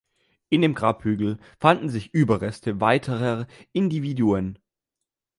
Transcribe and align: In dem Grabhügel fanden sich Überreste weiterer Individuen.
In 0.49 0.63
dem 0.63 0.73
Grabhügel 0.73 1.37
fanden 1.59 1.87
sich 1.89 2.11
Überreste 2.11 2.81
weiterer 2.81 3.45
Individuen. 3.71 4.57